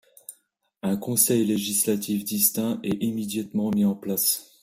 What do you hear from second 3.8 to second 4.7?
en place.